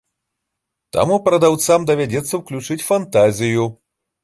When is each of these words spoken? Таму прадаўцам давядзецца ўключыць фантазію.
Таму 0.97 1.15
прадаўцам 1.27 1.85
давядзецца 1.91 2.33
ўключыць 2.41 2.81
фантазію. 2.89 3.71